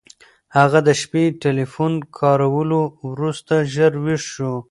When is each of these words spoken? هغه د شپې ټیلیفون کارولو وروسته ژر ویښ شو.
هغه 0.57 0.79
د 0.87 0.89
شپې 1.01 1.23
ټیلیفون 1.43 1.93
کارولو 2.19 2.81
وروسته 3.11 3.53
ژر 3.73 3.93
ویښ 4.03 4.23
شو. 4.33 4.53